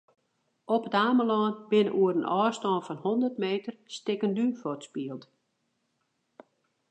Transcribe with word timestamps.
Op 0.75 0.83
It 0.87 0.95
Amelân 1.07 1.53
binne 1.69 1.91
oer 2.01 2.15
in 2.19 2.29
ôfstân 2.41 2.75
fan 2.85 3.01
hûndert 3.03 3.37
meter 3.43 3.75
stikken 3.97 4.31
dún 4.37 4.51
fuortspield. 4.59 5.23